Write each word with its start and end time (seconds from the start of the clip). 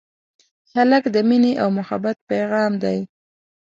هلک 0.73 1.03
د 1.15 1.17
مینې 1.27 1.53
او 1.61 1.69
محبت 1.77 2.17
پېغام 2.29 2.71
دی. 2.83 2.99